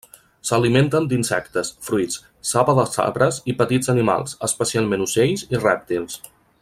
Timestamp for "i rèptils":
5.55-6.19